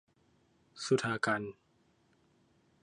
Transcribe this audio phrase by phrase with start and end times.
[0.83, 1.53] สุธากัญจน์